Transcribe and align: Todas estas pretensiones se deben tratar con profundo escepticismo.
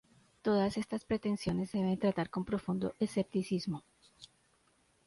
Todas 0.41 0.77
estas 0.77 1.05
pretensiones 1.05 1.69
se 1.69 1.77
deben 1.77 1.99
tratar 1.99 2.27
con 2.31 2.43
profundo 2.43 2.95
escepticismo. 2.97 3.83